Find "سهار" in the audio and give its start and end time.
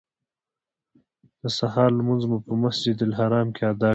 1.57-1.89